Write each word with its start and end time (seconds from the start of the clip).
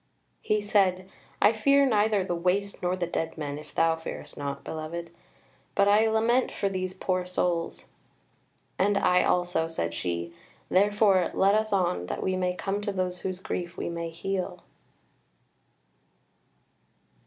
He 0.41 0.61
said: 0.61 1.07
"I 1.39 1.53
fear 1.53 1.85
neither 1.85 2.23
the 2.23 2.33
Waste 2.33 2.81
nor 2.81 2.95
the 2.95 3.05
dead 3.05 3.37
men 3.37 3.59
if 3.59 3.75
thou 3.75 3.95
fearest 3.95 4.35
not, 4.35 4.63
beloved: 4.63 5.11
but 5.75 5.87
I 5.87 6.07
lament 6.07 6.51
for 6.51 6.69
these 6.69 6.95
poor 6.95 7.23
souls." 7.27 7.85
"And 8.79 8.97
I 8.97 9.21
also," 9.23 9.67
said 9.67 9.93
she; 9.93 10.33
"therefore 10.69 11.29
let 11.35 11.53
us 11.53 11.71
on, 11.71 12.07
that 12.07 12.23
we 12.23 12.35
may 12.35 12.55
come 12.55 12.81
to 12.81 12.91
those 12.91 13.19
whose 13.19 13.41
grief 13.41 13.77
we 13.77 13.89
may 13.89 14.09
heal." 14.09 14.63